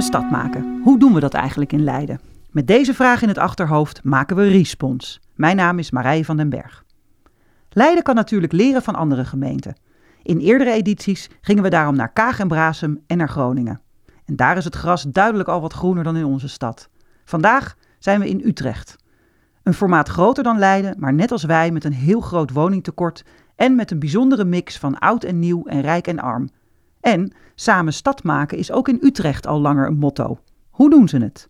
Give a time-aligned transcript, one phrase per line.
[0.00, 0.80] Stad maken.
[0.82, 2.20] Hoe doen we dat eigenlijk in Leiden?
[2.50, 5.20] Met deze vraag in het achterhoofd maken we Respons.
[5.34, 6.84] Mijn naam is Marije van den Berg.
[7.70, 9.76] Leiden kan natuurlijk leren van andere gemeenten.
[10.22, 13.80] In eerdere edities gingen we daarom naar Kaag en Brasem en naar Groningen.
[14.24, 16.88] En daar is het gras duidelijk al wat groener dan in onze stad.
[17.24, 18.96] Vandaag zijn we in Utrecht.
[19.62, 23.24] Een formaat groter dan Leiden, maar net als wij met een heel groot woningtekort
[23.56, 26.48] en met een bijzondere mix van oud en nieuw en rijk en arm.
[27.00, 30.38] En samen stad maken is ook in Utrecht al langer een motto.
[30.70, 31.48] Hoe doen ze het?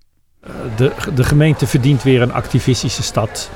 [0.76, 3.50] De, de gemeente verdient weer een activistische stad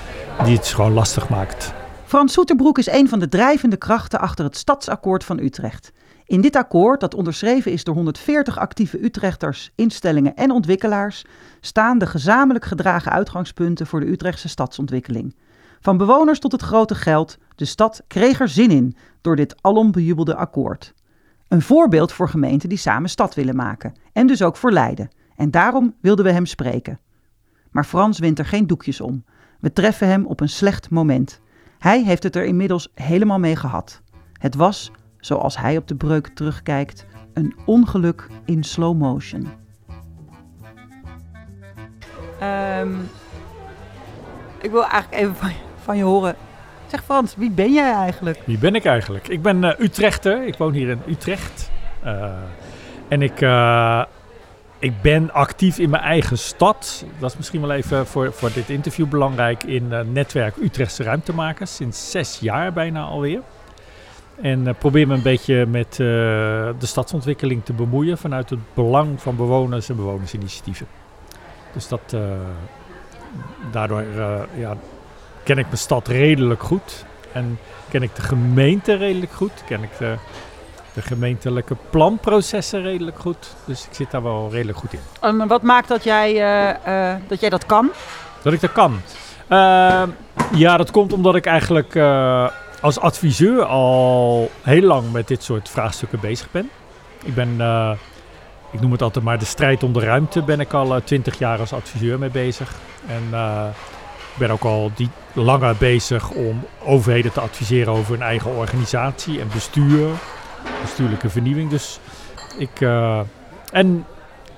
[0.45, 1.73] die het gewoon lastig maakt.
[2.05, 5.93] Frans Soeterbroek is een van de drijvende krachten achter het Stadsakkoord van Utrecht.
[6.27, 11.25] In dit akkoord, dat onderschreven is door 140 actieve Utrechters, instellingen en ontwikkelaars,
[11.61, 15.37] staan de gezamenlijk gedragen uitgangspunten voor de Utrechtse stadsontwikkeling.
[15.81, 19.93] Van bewoners tot het grote geld, de stad kreeg er zin in door dit alom
[19.93, 20.95] bejubelde akkoord.
[21.49, 25.11] Een voorbeeld voor gemeenten die samen stad willen maken en dus ook voor Leiden.
[25.37, 27.01] En daarom wilden we hem spreken.
[27.71, 29.25] Maar Frans wint er geen doekjes om.
[29.61, 31.41] We treffen hem op een slecht moment.
[31.79, 34.03] Hij heeft het er inmiddels helemaal mee gehad.
[34.33, 39.49] Het was, zoals hij op de breuk terugkijkt, een ongeluk in slow motion.
[42.41, 42.95] Ehm,
[44.61, 46.37] ik wil eigenlijk even van je, van je horen.
[46.95, 48.41] Zeg Frans, wie ben jij eigenlijk?
[48.45, 49.29] Wie ben ik eigenlijk?
[49.29, 50.47] Ik ben uh, Utrechter.
[50.47, 51.71] Ik woon hier in Utrecht.
[52.05, 52.33] Uh,
[53.09, 54.03] en ik, uh,
[54.79, 57.05] ik ben actief in mijn eigen stad.
[57.19, 59.65] Dat is misschien wel even voor, voor dit interview belangrijk.
[59.65, 61.75] In netwerk Utrechtse Ruimtemakers.
[61.75, 63.41] Sinds zes jaar bijna alweer.
[64.41, 68.19] En probeer me een beetje met de stadsontwikkeling te bemoeien.
[68.19, 70.87] Vanuit het belang van bewoners en bewonersinitiatieven.
[71.73, 72.17] Dus dat,
[73.71, 74.05] daardoor
[74.57, 74.77] ja,
[75.45, 77.05] ken ik mijn stad redelijk goed.
[77.33, 77.59] En
[77.89, 79.53] ken ik de gemeente redelijk goed.
[79.67, 80.17] Ken ik de
[80.95, 83.55] de gemeentelijke planprocessen redelijk goed.
[83.65, 85.01] Dus ik zit daar wel redelijk goed in.
[85.21, 87.91] En wat maakt dat jij, uh, uh, dat, jij dat kan?
[88.43, 89.01] Dat ik dat kan?
[89.49, 90.03] Uh,
[90.53, 91.97] ja, dat komt omdat ik eigenlijk
[92.81, 96.71] als adviseur al heel lang met dit soort vraagstukken bezig ben.
[97.25, 97.49] Ik ben,
[98.71, 101.59] ik noem het altijd maar de strijd om de ruimte, ben ik al twintig jaar
[101.59, 102.75] als adviseur mee bezig.
[103.07, 103.23] En
[104.35, 109.41] ik ben ook al die langer bezig om overheden te adviseren over hun eigen organisatie
[109.41, 110.09] en bestuur
[110.81, 111.71] bestuurlijke vernieuwing.
[111.71, 111.99] Dus
[112.59, 112.81] ik.
[112.81, 113.21] Uh,
[113.73, 114.07] en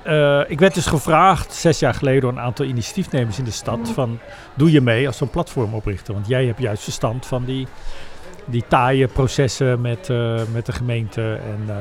[0.07, 3.91] uh, ik werd dus gevraagd zes jaar geleden door een aantal initiatiefnemers in de stad:
[3.95, 4.19] van
[4.55, 6.15] doe je mee als zo'n platform oprichter?
[6.15, 7.67] Want jij hebt juist verstand van die,
[8.45, 11.41] die taaie processen met, uh, met de gemeente.
[11.45, 11.75] En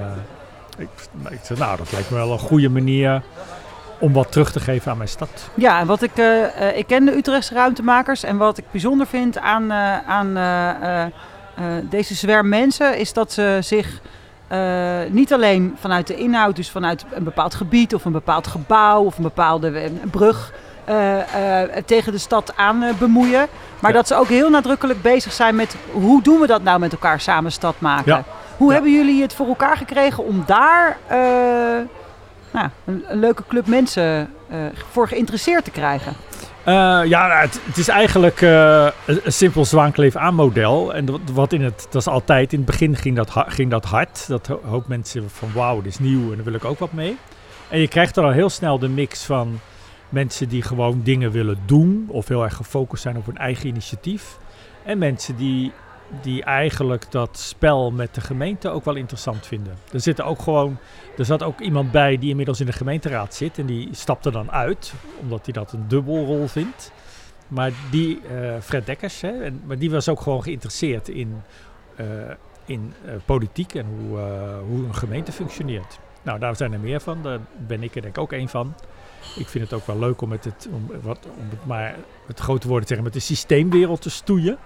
[0.78, 0.90] ik,
[1.30, 3.22] ik zei, nou, dat lijkt me wel een goede manier
[4.00, 5.50] om wat terug te geven aan mijn stad.
[5.54, 9.38] Ja, en wat ik, uh, ik ken de Utrechtse ruimtemakers en wat ik bijzonder vind
[9.38, 11.04] aan, uh, aan uh,
[11.90, 14.02] deze zwerm mensen is dat ze zich
[15.10, 19.18] niet alleen vanuit de inhoud, dus vanuit een bepaald gebied of een bepaald gebouw of
[19.18, 20.54] een bepaalde brug
[21.86, 23.48] tegen de stad aan bemoeien,
[23.80, 23.98] maar ja.
[23.98, 27.20] dat ze ook heel nadrukkelijk bezig zijn met hoe doen we dat nou met elkaar
[27.20, 28.12] samen stad maken.
[28.12, 28.24] Ja.
[28.58, 28.74] Hoe ja.
[28.74, 30.98] hebben jullie het voor elkaar gekregen om daar
[32.56, 34.58] nou, een, leuke club mensen uh,
[34.92, 36.14] voor geïnteresseerd te krijgen?
[36.68, 36.74] Uh,
[37.06, 40.94] ja, nou, het, het, is eigenlijk een, een simpel zwaankleef aan model.
[40.94, 44.28] En wat in het, dat is altijd, in het begin ging dat, ging dat hard.
[44.28, 47.18] Dat hoop mensen van wauw, dit is nieuw en daar wil ik ook wat mee.
[47.70, 49.60] En je krijgt er al heel snel de mix van
[50.10, 52.06] mensen die gewoon dingen willen doen.
[52.08, 54.38] Of heel erg gefocust zijn op hun eigen initiatief.
[54.84, 55.72] En mensen die
[56.22, 59.78] die eigenlijk dat spel met de gemeente ook wel interessant vinden.
[59.92, 60.78] Er zit ook gewoon,
[61.18, 64.52] er zat ook iemand bij die inmiddels in de gemeenteraad zit en die stapte dan
[64.52, 66.92] uit, omdat hij dat een dubbelrol vindt.
[67.48, 71.42] Maar die, uh, Fred Dekkers, hè, maar die was ook gewoon geïnteresseerd in,
[72.00, 72.06] uh,
[72.66, 74.20] in uh, politiek en hoe,
[74.68, 76.00] hoe een gemeente functioneert.
[76.26, 77.22] Nou, daar zijn er meer van.
[77.22, 78.74] Daar ben ik er denk ik ook één van.
[79.36, 81.96] Ik vind het ook wel leuk om, met het, om, wat, om maar
[82.28, 84.58] het grote woord te zeggen, met de systeemwereld te stoeien.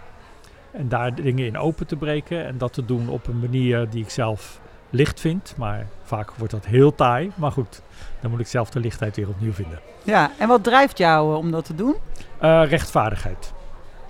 [0.72, 4.04] En daar dingen in open te breken en dat te doen op een manier die
[4.04, 5.54] ik zelf licht vind.
[5.58, 7.32] Maar vaak wordt dat heel taai.
[7.36, 7.82] Maar goed,
[8.20, 9.80] dan moet ik zelf de lichtheid weer opnieuw vinden.
[10.04, 11.96] Ja, en wat drijft jou om dat te doen?
[12.42, 13.54] Uh, rechtvaardigheid.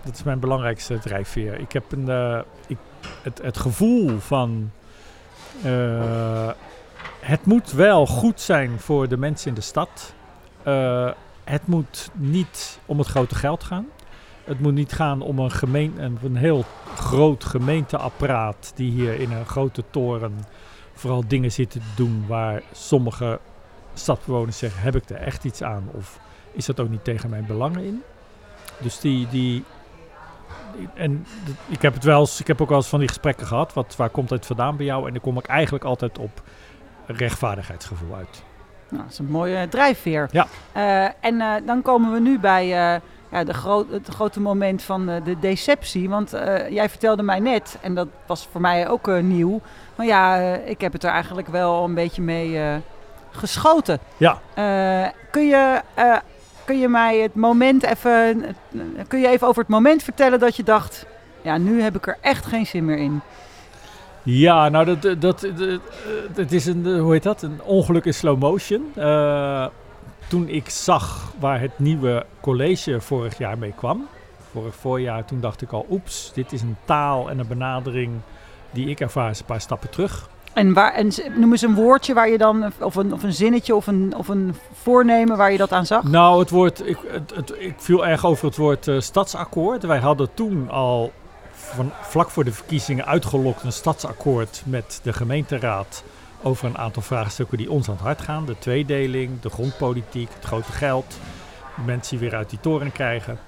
[0.04, 1.60] Dat is mijn belangrijkste drijfveer.
[1.60, 2.78] Ik heb een, uh, ik,
[3.22, 4.72] het, het gevoel van.
[5.66, 6.50] Uh,
[7.20, 10.14] het moet wel goed zijn voor de mensen in de stad.
[11.44, 13.86] het moet niet om het grote geld gaan.
[14.50, 15.94] Het moet niet gaan om een, gemeen,
[16.24, 16.66] een heel
[16.96, 20.46] groot gemeenteapparaat die hier in een grote toren
[20.94, 23.40] vooral dingen zitten te doen waar sommige
[23.94, 25.90] stadbewoners zeggen: heb ik er echt iets aan?
[25.92, 26.20] Of
[26.52, 28.02] is dat ook niet tegen mijn belangen in?
[28.78, 29.28] Dus die.
[29.28, 29.64] die
[30.94, 31.26] en
[31.68, 33.74] ik heb het wel eens, ik heb ook wel eens van die gesprekken gehad.
[33.74, 35.08] Wat, waar komt het vandaan bij jou?
[35.08, 36.42] En dan kom ik eigenlijk altijd op
[37.06, 38.44] rechtvaardigheidsgevoel uit.
[38.90, 40.30] Nou, dat is een mooie drijfveer.
[40.32, 40.48] Ja.
[40.72, 44.82] Eh, en eh, dan komen we nu bij eh, ja, de gro het grote moment
[44.82, 46.10] van eh, de deceptie.
[46.10, 49.62] Want eh, jij vertelde mij net, en dat was voor mij ook eh, nieuw...
[49.96, 52.60] maar ja, ik heb het er eigenlijk wel een beetje mee
[53.32, 54.00] geschoten.
[54.18, 54.40] Ja.
[55.32, 55.82] Kun, je,
[56.66, 58.46] kun je mij het moment even...
[59.08, 61.06] kun je even over het moment vertellen dat je dacht...
[61.42, 63.22] ja, nu heb ik er echt geen zin meer in.
[64.24, 65.80] Ja, nou, dat, dat, dat, dat-
[66.36, 67.42] het is een, hoe heet dat?
[67.42, 68.92] Een ongeluk in slow motion.
[70.30, 74.08] Toen ik zag waar het nieuwe college vorig jaar mee kwam,
[74.52, 78.12] vorig voorjaar, toen dacht ik al, oeps, dit is een taal en een benadering
[78.72, 80.30] die ik ervaar is een paar stappen terug.
[80.54, 83.76] En, waar, en noem eens een woordje waar je dan, of een, of een zinnetje
[83.76, 86.04] of een, of een voornemen waar je dat aan zag.
[86.04, 89.84] Nou, het woord, ik, het, het- ik viel erg over het woord eh, stadsakkoord.
[89.84, 91.12] Wij hadden toen al
[91.52, 96.04] van, vlak voor de verkiezingen uitgelokt een stadsakkoord met de gemeenteraad
[96.44, 98.46] over een aantal vraagstukken die ons aan het hart gaan.
[98.46, 101.18] De tweedeling, de grondpolitiek, het grote geld,
[101.86, 103.40] mensen die weer uit die toren krijgen.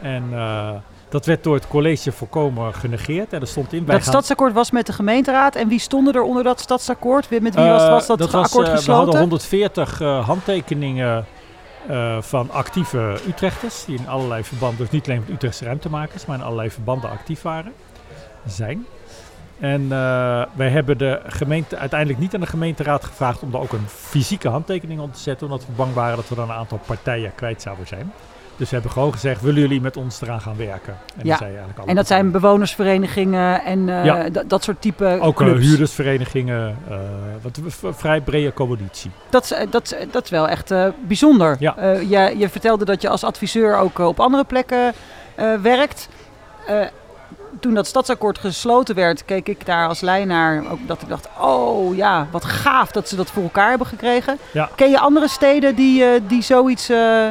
[0.00, 0.70] En eh,
[1.08, 3.32] dat werd door het college volkomen genegeerd.
[3.32, 5.54] En er stond in, dat gaan- stadsakkoord was met de gemeenteraad.
[5.54, 7.30] En wie stonden er onder dat stadsakkoord?
[7.30, 9.18] Met wie was, Eh, was dat, akkoord eh, We hadden gesloten?
[9.20, 11.26] 140 eh, handtekeningen
[12.20, 13.84] van actieve Utrechters.
[13.84, 17.42] Die in allerlei verbanden, dus niet alleen met Utrechtse ruimtemakers, maar in allerlei verbanden actief
[17.42, 17.72] waren.
[18.46, 18.86] Zijn.
[19.60, 23.72] En eh, wij hebben de gemeente uiteindelijk niet aan de gemeenteraad gevraagd om daar ook
[23.72, 25.46] een fysieke handtekening op te zetten.
[25.46, 28.12] Omdat we bang waren dat we dan een aantal partijen kwijt zouden zijn.
[28.56, 30.96] Dus we hebben gewoon gezegd, willen jullie met ons eraan gaan werken?
[31.16, 31.36] En, Ja.
[31.36, 34.28] zei eigenlijk alle en dat zijn bewonersverenigingen en eh, Ja.
[34.28, 36.96] dat- dat soort type ook eh, huurdersverenigingen, eh,
[37.42, 37.60] wat
[37.96, 39.10] vrij brede coalitie.
[39.30, 41.56] Dat, is- eh, dat, dat is wel echt eh, bijzonder.
[41.58, 41.76] Ja.
[41.76, 44.92] Eh, je, je vertelde dat je als adviseur ook eh, op andere plekken
[45.34, 46.08] eh, werkt.
[47.60, 50.70] Toen dat stadsakkoord gesloten werd, keek ik daar als lijn naar.
[50.70, 54.38] Ook dat ik dacht, oh ja, wat gaaf dat ze dat voor elkaar hebben gekregen.
[54.52, 54.70] Ja.
[54.76, 56.88] Ken je andere steden die, eh, die zoiets...
[56.88, 57.28] eh,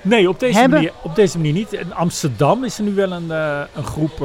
[0.00, 0.78] Nee, op deze, hebben.
[0.78, 1.72] manier, op deze manier niet.
[1.72, 4.24] In Amsterdam is er nu wel een, eh, een groep,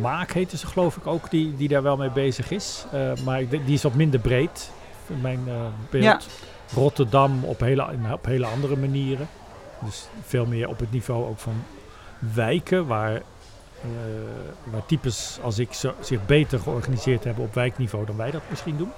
[0.00, 2.84] Maak heten ze geloof ik ook, die, die daar wel mee bezig is.
[3.24, 4.70] Maar die is wat minder breed,
[5.06, 5.40] in mijn
[5.90, 6.04] beeld.
[6.04, 6.18] Ja.
[6.74, 9.28] Rotterdam op hele, op hele andere manieren.
[9.84, 11.64] Dus veel meer op het niveau ook van
[12.18, 13.20] wijken, waar, eh,
[14.64, 18.76] waar types als ik zo, zich beter georganiseerd hebben op wijkniveau dan wij dat misschien
[18.76, 18.90] doen.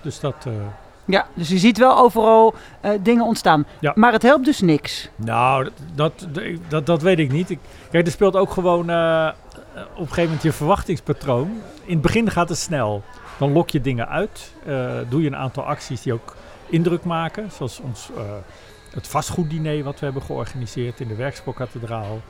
[0.00, 0.34] Dus dat...
[0.46, 0.52] eh,
[1.04, 3.66] ja, dus je ziet wel overal eh, dingen ontstaan.
[3.80, 3.92] Ja.
[3.94, 5.08] Maar het helpt dus niks.
[5.16, 7.50] Nou, dat, dat, dat, dat weet ik niet.
[7.50, 7.58] Ik,
[7.90, 11.60] kijk, er speelt ook gewoon op een gegeven moment je verwachtingspatroon.
[11.84, 13.02] In het begin gaat het snel.
[13.38, 14.52] Dan lok je dingen uit.
[15.08, 16.36] doe je een aantal acties die ook
[16.66, 17.50] indruk maken.
[17.52, 18.10] Zoals ons,
[18.94, 22.20] het vastgoeddiner wat we hebben georganiseerd in de Werkspoorkathedraal.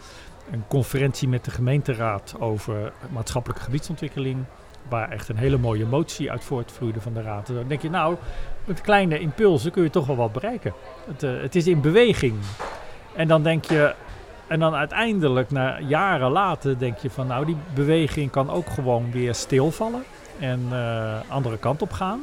[0.51, 4.45] Een conferentie met de gemeenteraad over maatschappelijke gebiedsontwikkeling.
[4.89, 7.47] Waar echt een hele mooie motie uit voortvloeide van de raad.
[7.47, 8.17] Dan denk je, nou,
[8.65, 10.73] met kleine impulsen kun je toch wel wat bereiken.
[11.07, 12.35] Het, eh, het is in beweging.
[13.15, 13.95] En dan denk je,
[14.47, 19.11] en dan uiteindelijk, na jaren later, denk je van nou, die beweging kan ook gewoon
[19.11, 20.03] weer stilvallen
[20.39, 22.21] en eh andere kant op gaan.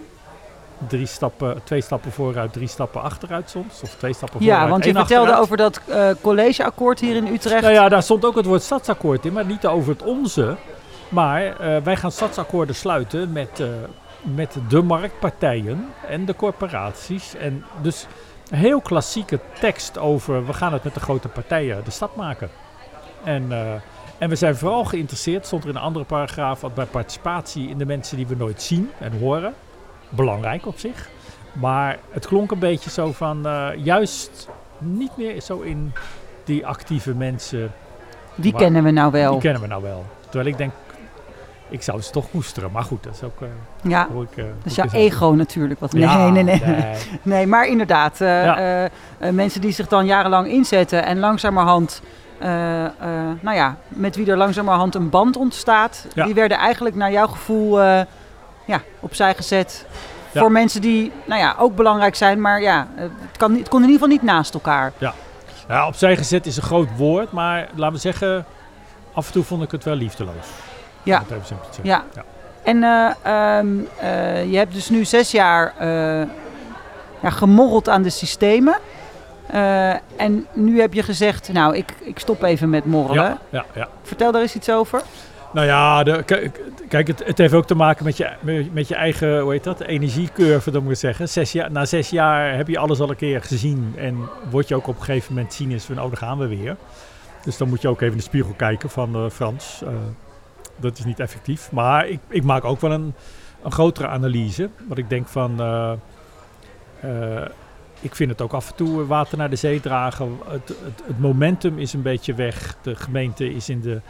[0.88, 3.82] Drie stappen, twee stappen vooruit, drie stappen achteruit soms.
[3.82, 4.62] Of twee stappen vooruit.
[4.62, 5.44] Ja, want je vertelde achteruit.
[5.44, 7.62] over dat eh, collegeakkoord hier in Utrecht.
[7.62, 10.56] Nou ja, daar stond ook het woord stadsakkoord in, maar niet over het onze.
[11.10, 13.68] Maar eh, wij gaan stadsakkoorden sluiten met, eh,
[14.22, 17.36] met de marktpartijen en de corporaties.
[17.36, 18.08] En dus
[18.50, 22.50] een heel klassieke tekst over we gaan het met de grote partijen de stad maken.
[23.24, 23.52] En,
[24.18, 27.78] en we zijn vooral geïnteresseerd, stond er in een andere paragraaf, wat bij participatie in
[27.78, 29.54] de mensen die we nooit zien en horen.
[30.10, 31.10] Belangrijk op zich.
[31.54, 34.48] Maar het klonk een beetje zo van eh, juist
[34.78, 35.94] niet meer zo in
[36.44, 37.72] die actieve mensen
[38.36, 39.32] Die kennen we nou wel.
[39.32, 40.06] die kennen we nou wel.
[40.24, 40.72] Terwijl ik denk,
[41.70, 42.72] ik zou ze toch koesteren.
[42.72, 43.42] Maar goed, dat is ook...
[43.42, 43.48] eh
[43.82, 45.80] ja, hoe ik, eh, dat is jouw ego natuurlijk.
[45.80, 46.62] Wat, nee, Ja, nee, nee,
[47.24, 47.48] nee.
[47.54, 48.90] maar inderdaad, Ja.
[49.32, 52.02] mensen die zich dan jarenlang inzetten en langzamerhand,
[53.42, 56.26] nou ja, met wie er langzamerhand een band ontstaat, Ja.
[56.26, 57.80] die werden eigenlijk naar jouw gevoel
[58.70, 59.86] ja, opzij gezet.
[60.32, 60.40] Ja.
[60.40, 63.90] Voor mensen die, nou ja, ook belangrijk zijn, maar ja, het, kan, het kon in
[63.90, 64.94] ieder geval niet naast elkaar.
[64.98, 67.32] Ja, opzij gezet is een groot woord.
[67.32, 68.46] Maar laten we zeggen,
[69.14, 70.48] af en toe vond ik het wel liefdeloos.
[71.04, 71.20] Ja.
[71.20, 71.94] Het even simpel te zeggen.
[71.94, 72.04] Ja.
[72.16, 72.24] Ja.
[72.64, 73.68] En eh, ehm,
[74.00, 76.28] eh, je hebt dus nu zes jaar eh,
[77.22, 78.78] ja, gemorreld aan de systemen.
[80.16, 83.24] En nu heb je gezegd, nou, ik, ik stop even met morrelen.
[83.24, 83.88] Ja, ja, ja.
[84.04, 85.02] Vertel daar eens iets over.
[85.54, 86.04] Nou ja,
[86.88, 88.30] kijk, het, het heeft ook te maken met je,
[88.72, 91.44] met- je eigen, hoe heet dat, energiecurve, dan moet ik zeggen.
[91.52, 94.18] Jaar, na zes jaar heb je alles al een keer gezien en
[94.50, 96.76] word je ook op een gegeven moment cynisch van, oh, daar gaan we weer.
[97.44, 99.82] Dus dan moet je ook even in de spiegel kijken van eh, Frans.
[99.84, 99.90] eh,
[100.76, 101.72] dat is niet effectief.
[101.72, 103.14] Maar ik, ik maak ook wel een,
[103.64, 104.70] een grotere analyse.
[104.88, 105.92] Want ik denk van, eh,
[108.02, 110.40] ik vind het ook af en toe water naar de zee dragen.
[110.48, 112.76] Het, het, het, momentum is een beetje weg.
[112.82, 114.02] De gemeente is in de,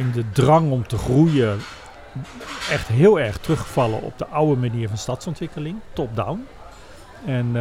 [0.00, 1.58] in de drang om te groeien
[2.70, 6.46] echt heel erg teruggevallen op de oude manier van stadsontwikkeling, top-down.
[7.24, 7.52] En,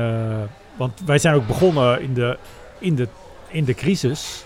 [0.75, 2.38] want wij zijn ook begonnen in de,
[2.77, 3.08] in de,
[3.48, 4.46] in de crisis.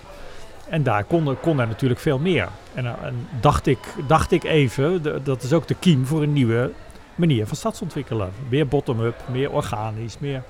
[0.69, 2.47] En daar kon, kon er natuurlijk veel meer.
[2.73, 6.71] En, en dacht, ik, dacht ik even, dat is ook de kiem voor een nieuwe
[7.15, 8.31] manier van stadsontwikkelen.
[8.49, 10.43] Meer bottom-up, meer organisch, meer...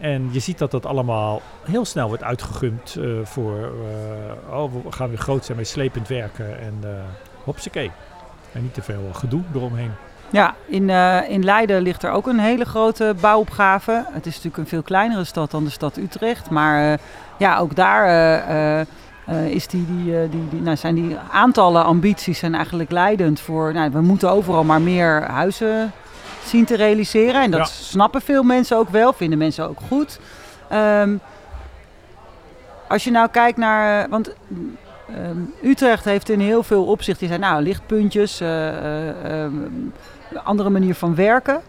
[0.00, 3.58] En je ziet dat dat allemaal heel snel wordt uitgegumd uh, voor...
[4.50, 6.90] Uh, oh, we gaan weer groot zijn met slepend werken en uh,
[7.44, 7.90] hopsakee.
[8.52, 9.90] En niet te veel gedoe eromheen.
[10.30, 10.90] Ja, in,
[11.28, 14.04] in Leiden ligt er ook een hele grote bouwopgave.
[14.10, 16.50] Het is natuurlijk een veel kleinere stad dan de stad Utrecht.
[16.50, 17.00] Maar
[17.36, 18.86] ja, ook daar
[19.48, 23.72] is die, die, die, nou, zijn die aantallen ambities eigenlijk leidend voor.
[23.72, 25.92] Nou, we moeten overal maar meer huizen
[26.46, 27.42] zien te realiseren.
[27.42, 30.18] En dat snappen veel mensen ook wel, vinden mensen ook goed.
[30.72, 31.20] Um,
[32.88, 34.04] als je nou kijkt naar.
[34.04, 34.34] Eh, want
[35.16, 37.28] um, Utrecht heeft in heel veel opzichten.
[37.28, 39.92] Die zijn nou lichtpuntjes, uh, um,
[40.44, 41.60] andere manier van werken.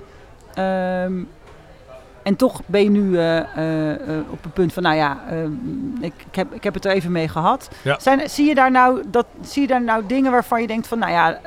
[2.24, 3.40] En toch ben je nu uh,
[4.30, 5.18] op het punt van, nou ja,
[6.02, 7.70] ik, ik, heb, ik heb het er even mee gehad.
[7.98, 11.00] Zijn, zie, je daar nou dat, zie je daar nou dingen waarvan je denkt van,
[11.00, 11.40] nou ja,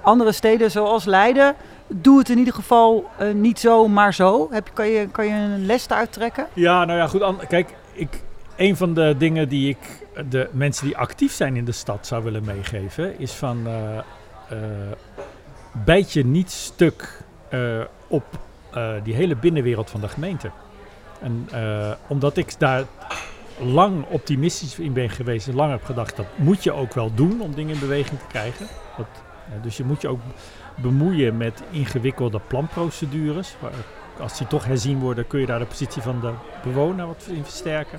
[0.00, 1.54] andere steden zoals Leiden,
[1.90, 4.48] doe het in ieder geval niet zo, maar zo.
[4.50, 6.46] Heb, kan, je, kan je een les eruit trekken?
[6.52, 7.46] Ja, nou ja, goed.
[7.46, 8.22] Kijk, ik,
[8.56, 12.24] een van de dingen die ik de mensen die actief zijn in de stad zou
[12.24, 13.68] willen meegeven, is van,
[15.84, 17.22] bijt je niet stuk
[18.06, 18.24] op
[18.76, 20.50] uh, die hele binnenwereld van de gemeente.
[21.20, 22.84] En uh, omdat ik daar
[23.58, 27.40] lang optimistisch in ben geweest en lang heb gedacht, dat moet je ook wel doen
[27.40, 28.66] om dingen in beweging te krijgen.
[28.98, 29.04] Uh,
[29.62, 30.20] dus je moet je ook
[30.74, 33.56] bemoeien met ingewikkelde planprocedures.
[34.20, 37.44] Als die toch herzien worden, kun je daar de positie van de bewoner wat in
[37.44, 37.98] versterken.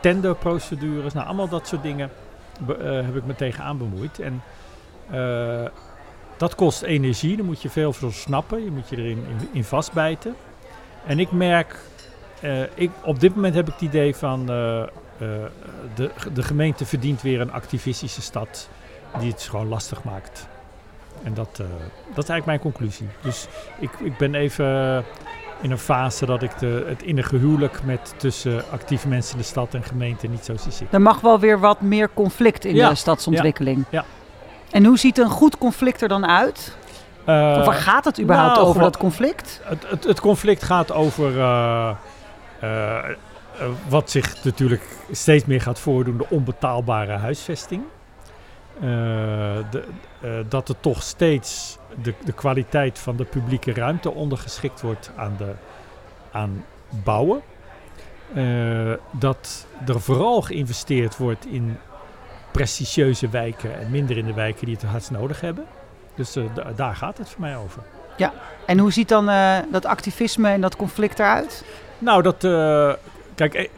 [0.00, 2.10] Tenderprocedures, nou allemaal dat soort dingen
[3.04, 4.20] heb ik me tegenaan bemoeid.
[4.20, 4.42] En
[6.36, 8.64] dat kost energie, daar moet je veel voor snappen.
[8.64, 10.34] Je moet je erin in, in vastbijten.
[11.06, 11.76] En ik merk,
[12.44, 17.40] uh, ik, op dit moment heb ik het idee van de, de gemeente verdient weer
[17.40, 18.68] een activistische stad
[19.18, 20.48] die het gewoon lastig maakt.
[21.22, 21.56] En dat,
[22.14, 23.08] dat is eigenlijk mijn conclusie.
[23.20, 23.46] Dus
[23.78, 25.04] ik, ik ben even
[25.62, 29.44] in een fase dat ik de, het innige huwelijk met tussen actieve mensen in de
[29.44, 30.88] stad en gemeente niet zo zie zitten.
[30.90, 33.84] Er mag wel weer wat meer conflict in de stadsontwikkeling.
[33.90, 34.04] Ja, ja.
[34.70, 36.76] En hoe ziet een goed conflict er dan uit?
[37.28, 39.60] Uh, of waar gaat het überhaupt nou, over, dat conflict?
[39.64, 41.90] Het, het, het, conflict gaat over uh,
[42.62, 42.98] uh,
[43.88, 47.82] wat zich natuurlijk steeds meer gaat voordoen, de onbetaalbare huisvesting.
[48.80, 49.84] De,
[50.48, 55.52] dat er toch steeds de, de kwaliteit van de publieke ruimte ondergeschikt wordt aan, de,
[56.30, 56.64] aan
[57.04, 57.40] bouwen.
[59.10, 61.78] dat er vooral geïnvesteerd wordt in
[62.52, 65.66] prestigieuze wijken en minder in de wijken die het hardst nodig hebben.
[66.14, 66.44] Dus uh,
[66.76, 67.82] daar gaat het voor mij over.
[68.16, 68.32] Ja,
[68.66, 71.64] en hoe ziet dan uh, dat activisme en dat conflict eruit?
[71.98, 72.36] Nou, dat,
[73.34, 73.70] kijk,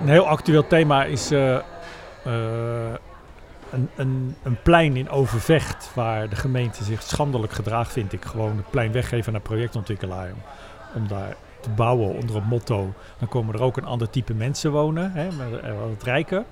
[0.00, 1.30] een heel actueel thema is
[3.74, 8.24] een, een, een, plein in Overvecht waar de gemeente zich schandelijk gedraagt, vind ik.
[8.24, 10.32] Gewoon het plein weggeven naar projectontwikkelaar
[10.94, 12.92] om, daar te bouwen onder het motto.
[13.18, 15.28] Dan komen er ook een ander type mensen wonen, hè,
[15.88, 16.44] wat rijker.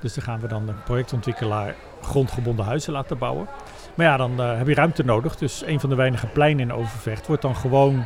[0.00, 3.48] Dus dan gaan we dan een projectontwikkelaar grondgebonden huizen laten bouwen.
[3.94, 5.36] Maar ja, dan uh, heb je ruimte nodig.
[5.36, 8.04] Dus een van de weinige pleinen in Overvecht wordt dan gewoon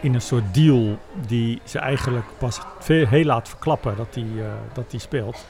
[0.00, 4.44] in een soort deal die ze eigenlijk pas veel, heel laat verklappen dat die, uh,
[4.72, 5.46] dat die speelt,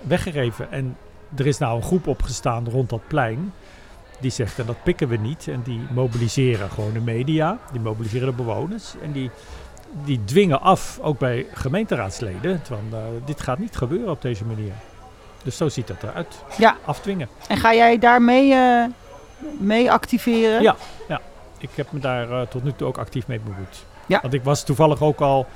[0.00, 0.72] weggegeven.
[0.72, 0.96] En
[1.36, 3.52] er is nou een groep opgestaan rond dat plein.
[4.20, 5.48] Die zegt, en dat pikken we niet.
[5.48, 8.94] En die mobiliseren gewoon de media, die mobiliseren de bewoners.
[9.02, 9.30] En die,
[10.04, 14.72] die dwingen af, ook bij gemeenteraadsleden, van uh, dit gaat niet gebeuren op deze manier.
[15.42, 16.44] Dus zo ziet dat eruit.
[16.58, 16.76] Ja.
[16.84, 17.28] Afdwingen.
[17.48, 18.84] En ga jij daarmee uh,
[19.58, 20.62] mee activeren?
[20.62, 20.76] Ja,
[21.08, 21.20] ja,
[21.58, 23.84] ik heb me daar uh, tot nu toe ook actief mee bemoeid.
[24.06, 24.20] Ja.
[24.20, 25.46] Want ik was toevallig ook al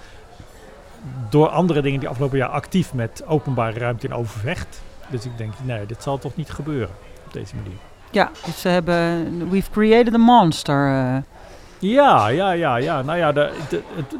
[1.30, 4.82] door andere dingen die afgelopen jaar actief met openbare ruimte in Overvecht.
[5.10, 6.94] Dus ik denk, nee, dit zal toch niet gebeuren
[7.26, 7.78] op deze manier.
[8.10, 10.88] Ja, dus ze hebben, we've created a monster.
[10.88, 11.16] Uh.
[11.78, 13.02] Ja, ja, ja, ja.
[13.02, 13.52] Nou ja, de,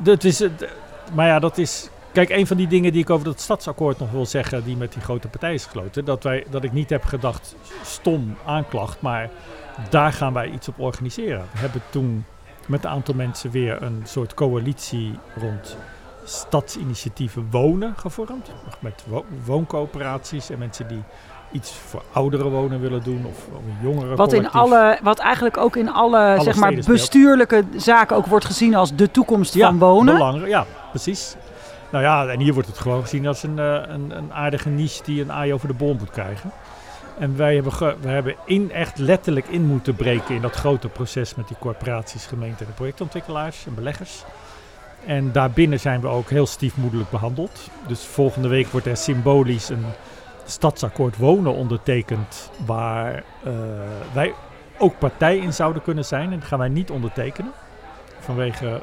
[0.05, 0.43] het is,
[1.15, 4.11] maar ja, dat is Kijk, een van die dingen die ik over dat stadsakkoord nog
[4.11, 7.05] wil zeggen, die met die grote partij is gesloten, dat, wij, dat ik niet heb
[7.05, 9.31] gedacht, stom aanklacht, maar
[9.91, 11.47] daar gaan wij iets op organiseren.
[11.53, 12.25] We hebben toen
[12.67, 15.77] met een aantal mensen weer een soort coalitie rond
[16.29, 18.51] stadsinitiatieven wonen gevormd.
[18.81, 21.03] Met wo wooncoöperaties en mensen die
[21.53, 25.77] iets voor ouderen wonen willen doen of een jongere wat in alle Wat eigenlijk ook
[25.77, 30.15] in alle, zeg maar, bestuurlijke zaken ook wordt gezien als de toekomst van wonen.
[30.15, 31.37] Belangrijk, ja, precies.
[31.91, 35.03] Nou ja, en hier wordt het gewoon gezien als een, uh, een, een, aardige niche
[35.05, 36.51] die een aai over de bol moet krijgen.
[37.19, 41.35] En wij hebben, we hebben in, echt letterlijk in moeten breken in dat grote proces
[41.35, 44.25] met die corporaties, gemeenten en projectontwikkelaars en beleggers.
[45.07, 47.71] En daarbinnen zijn we ook heel stiefmoedelijk behandeld.
[47.87, 49.85] Dus volgende week wordt er symbolisch een
[50.45, 53.15] stadsakkoord wonen ondertekend, waar
[53.47, 53.53] uh,
[54.13, 54.33] wij
[54.79, 56.33] ook partij in zouden kunnen zijn.
[56.33, 57.53] En dat gaan wij niet ondertekenen.
[58.19, 58.81] Vanwege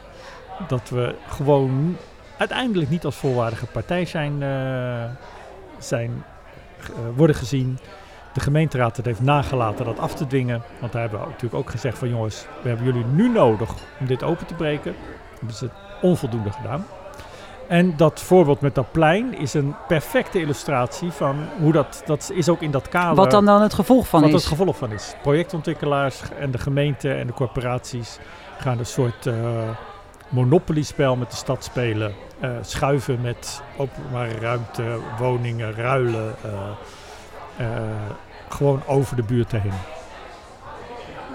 [0.68, 1.98] dat we gewoon
[2.38, 5.04] uiteindelijk niet als volwaardige partij zijn, uh,
[5.78, 6.24] zijn
[6.80, 7.80] uh, worden gezien.
[8.34, 10.62] De gemeenteraad het heeft nagelaten dat af te dwingen.
[10.80, 14.06] Want daar hebben we natuurlijk ook gezegd van jongens, we hebben jullie nu nodig om
[14.06, 14.96] dit open te breken.
[15.40, 16.86] Het onvoldoende gedaan.
[17.68, 22.50] En dat voorbeeld met dat plein is een perfecte illustratie van hoe dat, dat is
[22.50, 23.16] ook in dat kader.
[23.16, 24.36] Wat dan dan het gevolg van wat is.
[24.36, 25.16] Wat het gevolg van is.
[25.22, 28.20] Projectontwikkelaars en de gemeente en de corporaties
[28.58, 29.36] gaan een soort uh,
[30.30, 32.14] monopoliespel met de stad spelen.
[32.42, 36.36] Uh, schuiven met openbare ruimte, woningen, ruilen.
[37.60, 37.68] Uh,
[38.50, 39.74] gewoon over de buurt heen.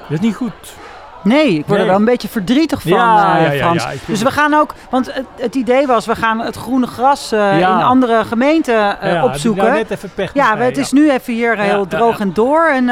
[0.00, 0.76] Dat is niet goed.
[1.22, 3.82] Nee, ik word er wel een beetje verdrietig van, ja, uh, Frans.
[3.82, 6.86] Ja, ja, dus we gaan ook, want het, het, idee was, we gaan het groene
[6.86, 9.72] gras uh, in andere gemeenten uh, opzoeken.
[9.72, 12.66] net even pech ja, het is nu even hier heel droog en door.
[12.66, 12.84] En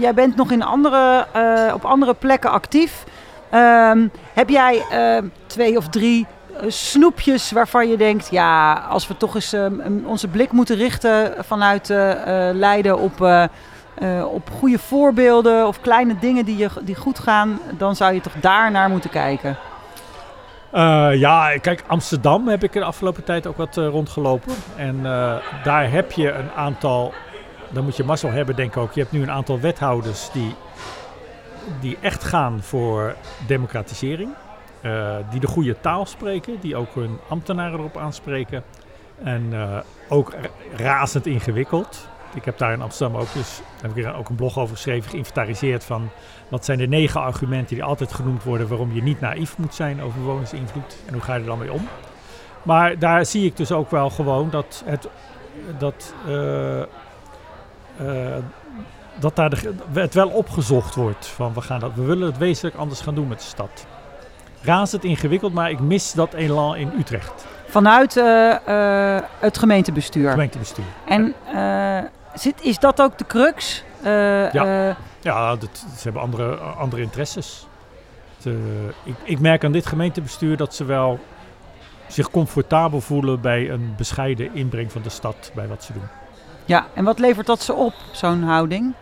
[0.00, 1.26] jij bent nog in andere,
[1.74, 3.04] op andere plekken actief.
[3.54, 6.26] Um, heb jij ehm, twee of drie
[6.66, 9.54] snoepjes waarvan je denkt, ja, als we toch eens
[10.04, 11.88] onze blik moeten richten vanuit
[12.52, 13.48] Leiden op
[14.02, 18.20] uh, op goede voorbeelden of kleine dingen die, je, die goed gaan, dan zou je
[18.20, 19.56] toch daar naar moeten kijken.
[20.74, 24.52] Uh, ja, kijk, Amsterdam heb ik de afgelopen tijd ook wat uh, rondgelopen.
[24.76, 25.02] En
[25.62, 27.12] daar heb je een aantal,
[27.68, 28.92] dan moet je mazzel hebben denk ik ook.
[28.92, 30.54] Je hebt nu een aantal wethouders die,
[31.80, 33.14] die echt gaan voor
[33.46, 34.30] democratisering.
[35.30, 38.62] die de goede taal spreken, die ook hun ambtenaren erop aanspreken.
[39.24, 39.52] En
[40.08, 40.34] ook
[40.76, 42.08] razend ingewikkeld.
[42.34, 45.10] Ik heb daar in Amsterdam ook, dus heb ik er ook een blog over geschreven,
[45.10, 46.08] geïnventariseerd van
[46.48, 50.02] wat zijn de negen argumenten die altijd genoemd worden waarom je niet naïef moet zijn
[50.02, 51.88] over bewonersinvloed en hoe ga je er dan mee om.
[52.62, 55.08] Maar daar zie ik dus ook wel gewoon dat het,
[55.78, 56.78] dat, uh,
[58.00, 58.36] uh,
[59.18, 62.76] dat daar de, het wel opgezocht wordt van we, gaan dat, we willen het wezenlijk
[62.76, 63.86] anders gaan doen met de stad.
[64.62, 67.46] Razend ingewikkeld, maar ik mis dat elan in Utrecht.
[67.68, 68.54] Vanuit uh,
[69.38, 70.30] het gemeentebestuur.
[70.30, 70.84] Gemeentebestuur.
[71.06, 71.34] En
[72.38, 73.84] Zit, is dat ook de crux?
[74.04, 77.66] Uh, ja, uh, ja dat, ze hebben andere, andere interesses.
[79.04, 81.20] ik, ik, merk aan dit gemeentebestuur dat ze wel
[82.06, 86.08] zich comfortabel voelen bij een bescheiden inbreng van de stad bij wat ze doen.
[86.64, 88.94] Ja, en wat levert dat ze op, zo'n houding?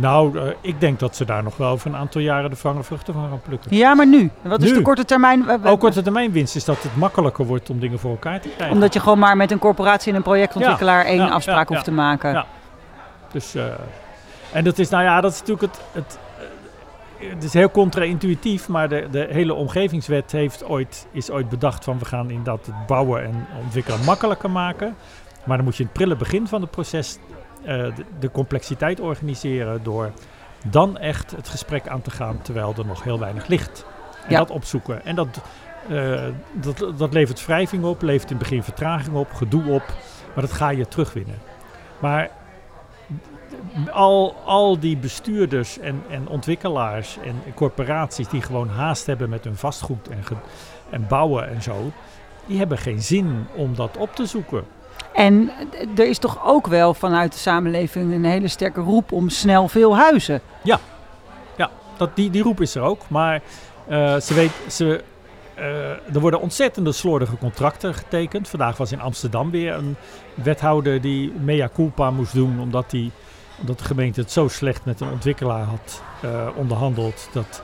[0.00, 2.84] Nou, uh, ik denk dat ze daar nog wel over een aantal jaren de vangen
[2.84, 3.76] vruchten van gaan plukken.
[3.76, 4.30] Ja, maar nu?
[4.42, 5.64] Wat is de korte termijn?
[5.64, 8.74] Ook korte termijn winst is dat het makkelijker wordt om dingen voor elkaar te krijgen.
[8.74, 11.74] Omdat je gewoon maar met een corporatie en een projectontwikkelaar ja, één ja, afspraak ja,
[11.74, 12.32] hoeft te maken.
[12.32, 12.46] Ja.
[13.32, 13.64] Dus, uh,
[14.52, 16.18] en dat is, nou ja, dat is natuurlijk het, het
[17.18, 21.98] het is heel contra-intuïtief, maar de, de hele omgevingswet heeft ooit, is ooit bedacht van
[21.98, 24.96] we gaan inderdaad het bouwen en ontwikkelen makkelijker maken.
[25.44, 27.18] Maar dan moet je in het prille begin van het proces
[27.62, 30.10] de, de, complexiteit organiseren door
[30.66, 33.86] dan echt het gesprek aan te gaan terwijl er nog heel weinig ligt.
[34.24, 34.38] En ja.
[34.38, 35.04] dat opzoeken.
[35.04, 35.40] En dat,
[35.90, 39.82] uh, dat, dat levert wrijving op, levert in het begin vertraging op, gedoe op,
[40.34, 41.38] maar dat ga je terugwinnen.
[41.98, 42.30] Maar
[43.90, 49.56] al, al die bestuurders en, en ontwikkelaars en corporaties die gewoon haast hebben met hun
[49.56, 50.18] vastgoed en,
[50.90, 51.92] en bouwen en zo,
[52.46, 54.64] die hebben geen zin om dat op te zoeken.
[55.14, 55.50] En
[55.96, 59.96] er is toch ook wel vanuit de samenleving een hele sterke roep om snel veel
[59.96, 60.40] huizen.
[60.62, 60.80] Ja,
[61.56, 63.00] ja dat, die, die roep is er ook.
[63.08, 63.42] Maar
[63.88, 65.04] uh, ze weet, ze,
[65.58, 68.48] uh, er worden ontzettende slordige contracten getekend.
[68.48, 69.96] Vandaag was in Amsterdam weer een
[70.34, 73.10] wethouder die mea culpa moest doen omdat, die,
[73.60, 77.28] omdat de gemeente het zo slecht met een ontwikkelaar had uh, onderhandeld.
[77.32, 77.62] Dat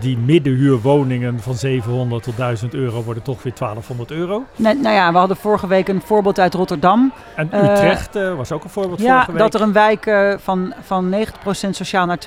[0.00, 4.44] die middenhuurwoningen van 700 tot 1000 euro worden toch weer 1200 euro.
[4.56, 7.12] Nee, nou ja, we hadden vorige week een voorbeeld uit Rotterdam.
[7.36, 9.40] En eh, Utrecht uh, was ook een voorbeeld ja, vorige week.
[9.40, 11.24] dat er een wijk uh, van, van 90%
[11.70, 12.18] sociaal naar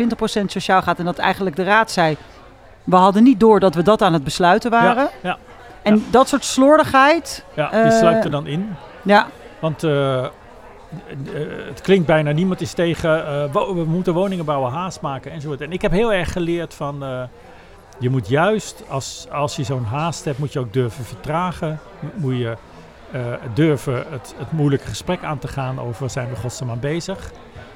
[0.42, 1.00] 20% sociaal gaat.
[1.00, 2.18] En dat eigenlijk de raad zei,
[2.84, 5.04] we hadden niet door dat we dat aan het besluiten waren.
[5.04, 5.38] Ja, ja
[5.82, 6.02] en ja.
[6.10, 7.46] dat soort slordigheid...
[7.54, 8.76] Ja, die sluit er dan in.
[9.02, 9.28] Ja.
[9.60, 9.82] Want
[11.70, 13.10] het klinkt bijna niemand is tegen,
[13.52, 15.62] we moeten woningen bouwen haast maken enzovoort.
[15.62, 17.04] En ik heb heel erg geleerd van
[18.00, 21.80] Je moet juist, als, als je zo'n haast hebt, moet je ook durven vertragen.
[22.16, 22.58] Moet je
[23.14, 27.32] uh, durven het, het moeilijke gesprek aan te gaan over zijn we godsnaam aan bezig.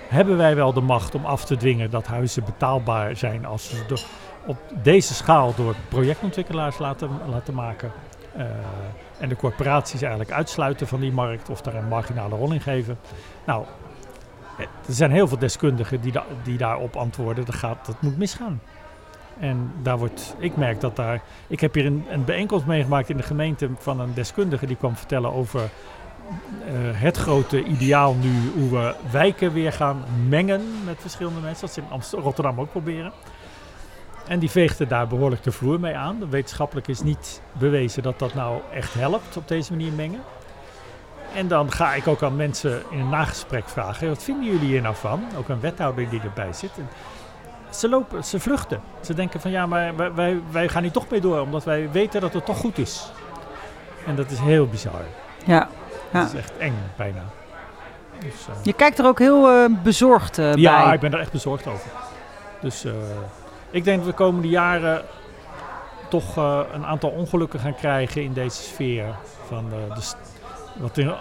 [0.08, 4.06] Hebben wij wel de macht om af te dwingen dat huizen betaalbaar zijn als ze
[4.46, 7.92] op deze schaal door projectontwikkelaars laten, laten maken?
[8.38, 8.44] Uh,
[9.20, 12.98] en de corporaties eigenlijk uitsluiten van die markt of daar een marginale rol in geven.
[13.46, 13.66] Nou,
[14.58, 17.46] er zijn heel veel deskundigen die, die daarop antwoorden.
[17.46, 18.62] Dat, gaat, dat moet misgaan.
[19.40, 21.22] En daar wordt, ik merk dat daar.
[21.48, 24.96] Ik heb hier een, een bijeenkomst meegemaakt in de gemeente van een deskundige die kwam
[24.96, 25.70] vertellen over uh,
[26.94, 31.66] het grote ideaal nu, hoe we wijken weer gaan mengen met verschillende mensen.
[31.66, 33.12] Dat ze in Amsterdam, Rotterdam ook proberen.
[34.28, 36.30] En die veegde daar behoorlijk de vloer mee aan.
[36.30, 40.22] Wetenschappelijk is niet bewezen dat dat nou echt helpt op deze manier mengen.
[41.36, 44.82] En dan ga ik ook aan mensen in een nagesprek vragen: wat vinden jullie hier
[44.82, 45.24] nou van?
[45.38, 46.72] Ook een wethouder die erbij zit.
[46.78, 46.88] En
[47.76, 48.82] ze lopen, ze vluchten.
[49.02, 52.22] Ze denken van ja, maar wij, wij gaan hier toch mee door, omdat wij weten
[52.22, 53.12] dat het toch goed is.
[54.06, 55.02] En dat is heel bizar.
[55.46, 55.68] Ja.
[56.14, 56.20] ja.
[56.20, 57.24] Dat is echt eng bijna.
[58.20, 60.62] Dus, uh, je kijkt er ook heel uh, bezorgd uh, ja, bij.
[60.62, 61.90] Ja, ik ben er echt bezorgd over.
[62.62, 62.86] Dus
[63.72, 65.02] ik denk dat we de komende jaren
[66.10, 66.36] toch
[66.74, 69.06] een aantal ongelukken gaan krijgen in deze sfeer.
[69.48, 70.04] Van de,
[70.76, 71.14] wat in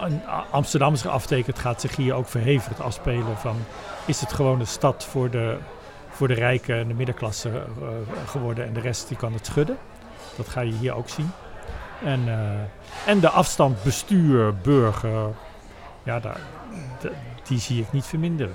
[0.51, 3.37] Amsterdam is aftekent, gaat zich hier ook verhevigd afspelen.
[3.37, 3.57] Van,
[4.05, 5.57] is het gewoon een stad voor de
[6.13, 7.89] voor de rijken en de middenklasse uh,
[8.27, 9.77] geworden en de rest die kan het schudden.
[10.37, 11.31] Dat ga je hier ook zien.
[12.05, 12.37] En, uh,
[13.07, 15.29] en de afstand bestuur, burger,
[16.03, 16.41] ja, daar,
[17.43, 18.55] die zie ik niet verminderen.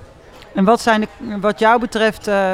[0.53, 2.51] En wat zijn de, wat jou betreft, uh,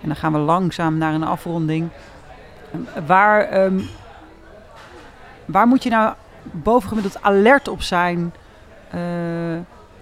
[0.00, 1.88] en dan gaan we langzaam naar een afronding.
[3.06, 3.88] Waar, um,
[5.44, 8.32] waar moet je nou bovengemiddeld alert op zijn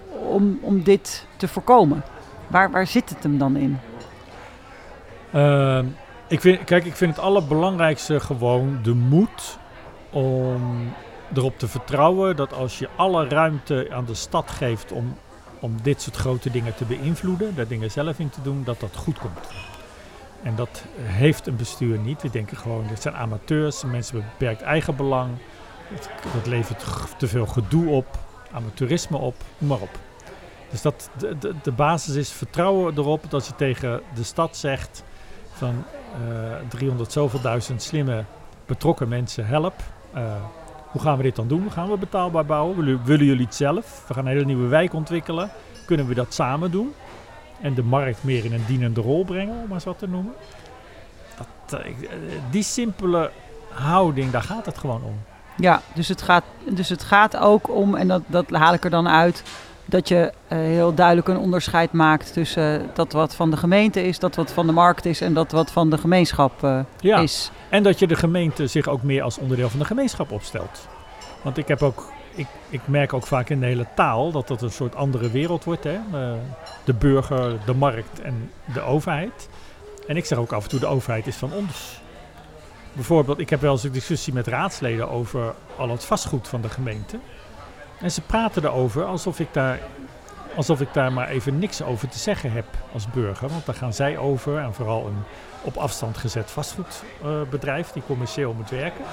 [0.09, 2.03] om, om dit te voorkomen?
[2.47, 3.79] Waar, waar zit het hem dan in?
[5.33, 5.79] Uh,
[6.27, 9.57] ik vind, kijk, ik vind het allerbelangrijkste gewoon de moed
[10.09, 10.93] om
[11.33, 15.17] erop te vertrouwen dat als je alle ruimte aan de stad geeft om,
[15.59, 18.95] om dit soort grote dingen te beïnvloeden, daar dingen zelf in te doen, dat dat
[18.95, 19.49] goed komt.
[20.43, 22.21] En dat heeft een bestuur niet.
[22.21, 25.31] We denken gewoon, dit zijn amateurs, mensen met beperkt eigenbelang.
[26.33, 26.85] Dat levert
[27.17, 28.05] te veel gedoe op,
[28.51, 29.99] amateurisme op, noem maar op.
[30.69, 35.03] Dus dat, de, de, de, basis is vertrouwen erop dat je tegen de stad zegt
[35.51, 35.83] van
[36.27, 38.23] uh, eh, 300 zoveel duizend slimme
[38.65, 39.73] betrokken mensen help.
[40.15, 40.21] Uh,
[40.91, 41.71] hoe gaan we dit dan doen?
[41.71, 43.03] Gaan we betaalbaar bouwen?
[43.03, 44.03] Willen, jullie het zelf?
[44.07, 45.49] We gaan een hele nieuwe wijk ontwikkelen.
[45.85, 46.93] Kunnen we dat samen doen?
[47.61, 50.33] En de markt meer in een dienende rol brengen, om maar wat te noemen.
[51.37, 51.93] Dat, uh,
[52.51, 53.31] die simpele
[53.69, 55.19] houding, daar gaat het gewoon om.
[55.57, 58.89] Ja, dus het gaat, dus het gaat ook om, en dat, dat haal ik er
[58.89, 59.43] dan uit,
[59.87, 64.19] dat je uh, heel duidelijk een onderscheid maakt tussen dat wat van de gemeente is,
[64.19, 67.17] dat wat van de markt is en dat wat van de gemeenschap uh, ja.
[67.17, 67.51] is.
[67.69, 70.87] En dat je de gemeente zich ook meer als onderdeel van de gemeenschap opstelt.
[71.41, 74.61] Want ik heb ook, ik, ik merk ook vaak in de hele taal dat dat
[74.61, 75.83] een soort andere wereld wordt.
[75.83, 75.97] Hè?
[76.13, 76.31] Uh,
[76.83, 79.49] de burger, de markt en de overheid.
[80.07, 82.01] En ik zeg ook af en toe, de overheid is van ons.
[82.93, 86.69] Bijvoorbeeld, ik heb wel eens een discussie met raadsleden over al het vastgoed van de
[86.69, 87.19] gemeente.
[87.99, 89.79] En ze praten erover alsof ik daar
[90.57, 93.49] alsof ik daar maar even niks over te zeggen heb als burger.
[93.49, 95.23] Want daar gaan zij over en vooral een
[95.61, 99.05] op afstand gezet vastgoedbedrijf die commercieel moet werken.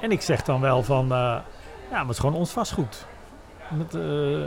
[0.00, 1.42] En ik zeg dan wel van, uh, ja,
[1.90, 3.06] maar het is gewoon ons vastgoed.
[3.94, 4.46] Uh,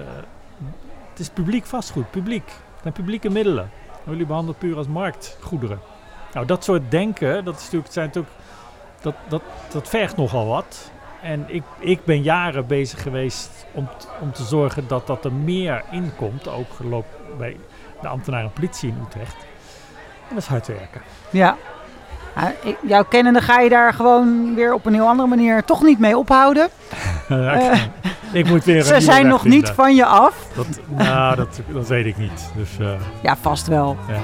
[1.10, 2.52] het is publiek vastgoed, publiek.
[2.84, 3.70] En publieke middelen.
[4.04, 5.80] Jullie behandelen puur als marktgoederen.
[6.34, 8.34] Nou, dat soort denken, dat, is natuurlijk, zijn natuurlijk,
[9.02, 10.92] dat, dat, dat vergt nogal wat.
[11.22, 13.90] En ik, ik ben jaren bezig geweest om,
[14.22, 16.48] om te zorgen dat dat er meer inkomt.
[16.48, 17.06] Ook geloof
[17.38, 17.58] bij
[18.02, 19.36] de ambtenaren politie in Utrecht.
[20.30, 21.02] En dat is hard werken.
[21.30, 21.56] Ja.
[22.36, 25.84] ja ik, jouw kennende ga je daar gewoon weer op een heel andere manier toch
[25.84, 26.70] niet mee ophouden.
[27.30, 27.82] ja, uh,
[28.32, 29.60] ik moet weer ze zijn nog vinden.
[29.60, 30.48] niet van je af.
[30.56, 32.52] Dat, nou, dat, dat weet ik niet.
[32.56, 33.98] Dus, uh, ja, vast wel.
[34.08, 34.20] Ja.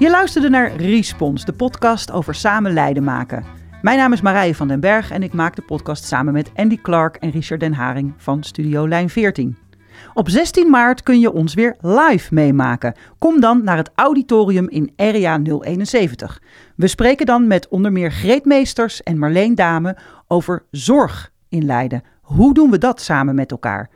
[0.00, 3.44] Je luisterde naar Respons, de podcast over samen Leiden maken.
[3.82, 6.76] Mijn naam is Marije van den Berg en ik maak de podcast samen met Andy
[6.76, 9.56] Clark en Richard Den Haring van Studio Lijn 14.
[10.14, 12.94] Op 16 maart kun je ons weer live meemaken.
[13.18, 16.42] Kom dan naar het auditorium in Area 071.
[16.76, 22.02] We spreken dan met onder meer Greet Meesters en Marleen Dame over zorg in Leiden.
[22.20, 23.90] Hoe doen we dat samen met elkaar?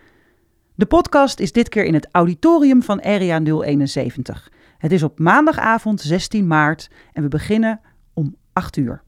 [0.74, 4.50] De podcast is dit keer in het auditorium van Area 071.
[4.84, 7.80] Het is op maandagavond 16 maart en we beginnen
[8.12, 9.02] om 8 uur.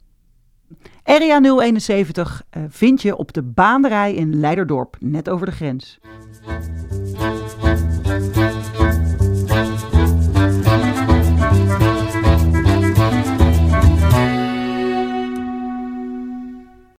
[1.02, 5.98] Area 071 uh, vind je op de baanderij in Leiderdorp, net over de grens.